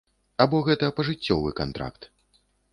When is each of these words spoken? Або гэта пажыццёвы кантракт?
Або 0.45 0.61
гэта 0.69 0.89
пажыццёвы 1.01 1.55
кантракт? 1.63 2.11